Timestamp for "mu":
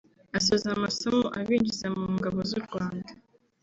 1.97-2.03